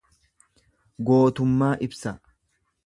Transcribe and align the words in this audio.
Gootummaa 1.11 1.71
ibsa. 1.89 2.17